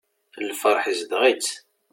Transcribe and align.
Lferḥ 0.49 0.83
izdeɣ-itt. 0.91 1.49